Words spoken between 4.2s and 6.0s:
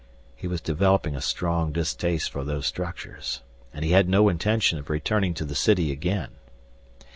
intention of returning to the city